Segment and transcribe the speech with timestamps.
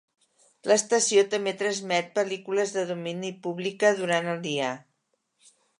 [0.71, 4.77] L'estació també transmet pel·lícules de domini pública durant el dia.